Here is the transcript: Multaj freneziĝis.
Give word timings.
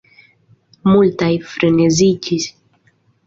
Multaj 0.91 1.29
freneziĝis. 1.51 2.51